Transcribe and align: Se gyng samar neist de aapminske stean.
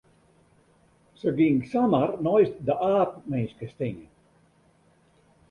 Se 1.19 1.33
gyng 1.39 1.59
samar 1.73 2.09
neist 2.29 2.55
de 2.71 2.75
aapminske 2.89 3.67
stean. 3.75 3.97